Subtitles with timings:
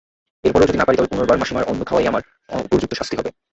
[0.43, 2.23] এরপরেও যদি না পারি তবে পুনর্বার মাসিমার অন্ন খাওয়াই আমার
[2.65, 3.29] উপযুক্ত শাস্তি হবে।